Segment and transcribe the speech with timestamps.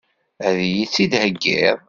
[0.47, 1.77] Ad iyi-tt-id-theggiḍ?